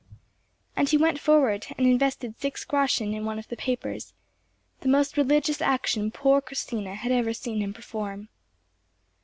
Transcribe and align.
And 0.75 0.89
he 0.89 0.97
went 0.97 1.19
forward, 1.19 1.67
and 1.77 1.85
invested 1.85 2.35
six 2.39 2.65
groschen 2.65 3.13
in 3.13 3.23
one 3.23 3.37
of 3.37 3.49
the 3.49 3.55
papers, 3.55 4.15
the 4.79 4.89
most 4.89 5.15
religious 5.15 5.61
action 5.61 6.09
poor 6.09 6.41
Christina 6.41 6.95
had 6.95 7.11
ever 7.11 7.33
seen 7.33 7.61
him 7.61 7.71
perform. 7.71 8.29